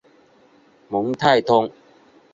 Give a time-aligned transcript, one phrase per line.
[0.89, 1.71] 蒙泰通。